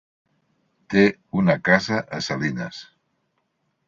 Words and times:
Té 0.93 1.03
una 1.41 1.55
casa 1.69 1.99
a 2.17 2.21
Salines. 2.29 2.81